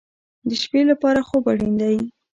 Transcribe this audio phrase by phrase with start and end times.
[0.47, 1.97] د شپې لپاره خوب اړین دی